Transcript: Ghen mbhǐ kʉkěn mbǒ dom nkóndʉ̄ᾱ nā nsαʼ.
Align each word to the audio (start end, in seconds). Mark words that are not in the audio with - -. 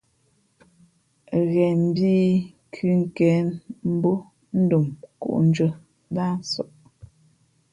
Ghen 1.51 1.77
mbhǐ 1.89 2.13
kʉkěn 2.73 3.45
mbǒ 3.93 4.13
dom 4.69 4.85
nkóndʉ̄ᾱ 5.13 5.69
nā 6.15 6.25
nsαʼ. 6.39 6.69